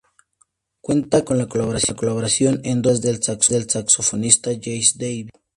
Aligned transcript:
Cuenta 0.81 1.23
con 1.23 1.37
la 1.37 1.45
colaboración 1.45 2.59
en 2.63 2.81
dos 2.81 3.01
pistas 3.01 3.47
del 3.51 3.69
saxofonista 3.69 4.49
Jesse 4.59 4.97
Davis. 4.97 5.29